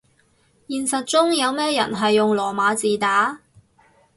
[0.67, 3.41] 現實中有咩人係用羅馬字打